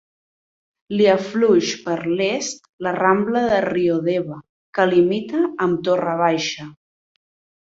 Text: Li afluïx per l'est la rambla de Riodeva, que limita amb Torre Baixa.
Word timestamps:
Li 0.99 1.03
afluïx 1.15 1.73
per 1.89 1.97
l'est 2.21 2.65
la 2.87 2.93
rambla 2.97 3.43
de 3.51 3.59
Riodeva, 3.67 4.39
que 4.79 4.87
limita 4.95 5.45
amb 5.69 5.85
Torre 5.91 6.17
Baixa. 6.25 6.69